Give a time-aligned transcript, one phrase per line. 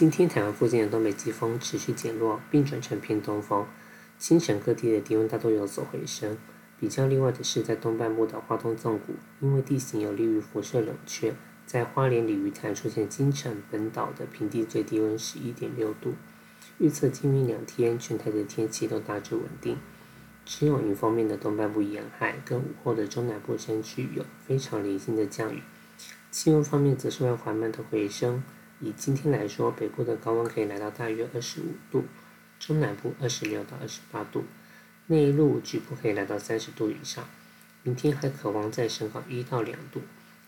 [0.00, 3.66] 今天台湾附近的东北季风持续减弱，并转成偏东风，
[4.18, 6.38] 清晨各地的低温大多有所回升。
[6.78, 11.34] 比较例外的是，在东半部的花东纵谷，因为地形有利于辐射冷却，
[11.66, 16.14] 在花莲鲤鱼潭出现金城本岛的平地最低温十一点六度。
[16.78, 19.76] 预测今明两天全台的天气都大致稳定，
[20.46, 25.60] 只有云方面的东半部沿海跟午后的中南部山区有非常零星的降雨。
[26.30, 28.42] 气温方面则是会缓慢的回升，
[28.80, 32.04] 以今天来说，北部的高温可以来到大约二十五度，
[32.58, 34.44] 中南部二十六到二十八度。
[35.08, 37.28] 内陆局部可以来到三十度以上，
[37.82, 40.00] 明天还可望再升高一到两度。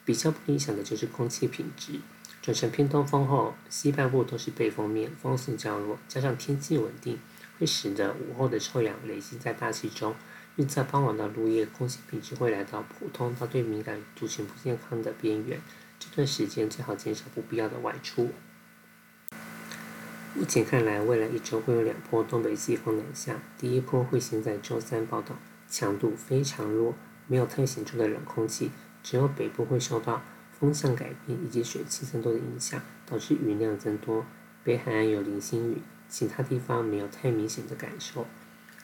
[0.04, 2.00] 比较不理想的就是空气品质，
[2.40, 7.18] 转成偏东风后，西半部都是背风面，风速较弱，加上天气稳定，
[7.58, 10.14] 会使得午后的臭氧累积在大气中。
[10.56, 15.60] 预测傍晚到入夜，空气品质会来到普通到对敏感族群不健康的边缘。
[16.02, 18.30] 这段时间最好减少不必要的外出。
[20.34, 23.36] 目前看来，未来一周会有两波东北季风南下。
[23.56, 26.96] 第一波会先在周三报道，强度非常弱，
[27.28, 28.72] 没有太显著的冷空气，
[29.04, 30.22] 只有北部会受到
[30.58, 34.26] 风向改变以及水汽增多的影响，导致雨量增多。
[34.64, 38.26] 北海岸有零星雨，其他地方没有太明显的感受。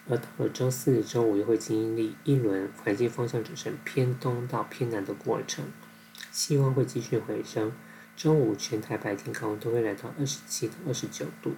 [0.08, 5.64] 而到了周四、周五又会经历一轮环境风向转成偏东到偏南的过程，
[6.38, 7.72] 气温会继续回升。
[8.16, 11.54] 周五全台白天高温都会来到二十七到二十九度，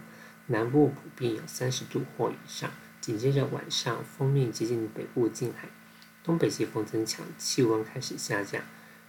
[0.47, 2.70] 南部普遍有三十度或以上。
[2.98, 5.69] 紧接着晚上锋面接近北部近海，
[6.25, 8.62] 东北季风增强，气温开始下降。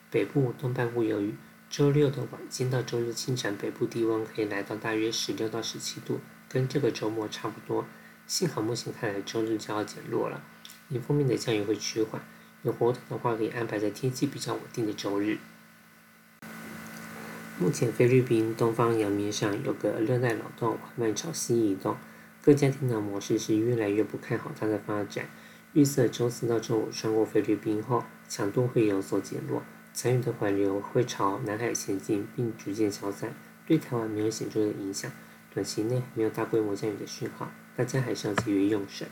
[0.09, 1.35] 北部东半部有雨。
[1.69, 7.85] 周六的晚间到周日清晨，北部低温可以来到大约十六到十七度，跟这个周末差不多。
[8.27, 10.43] 幸好目前看来周日就要减弱了，
[10.89, 12.21] 迎风面的降雨会趋缓。
[12.63, 15.37] 有活动的话，可以安排在天气比较稳定的周日。
[17.61, 21.95] 目前菲律宾东方洋面上有个热带扰动缓慢朝西移动，
[22.41, 25.29] 各家电脑模式是越来越不看好它的发展。
[25.73, 29.61] 预测周四到周五穿过菲律宾后，强度会有所减弱，
[29.93, 33.31] 残余的环流会朝南海前进，并逐渐消散，
[33.67, 35.11] 对台湾没有显著的影响。
[35.53, 39.07] 短期内没有大规模降雨的讯号，大家还是要节约用水。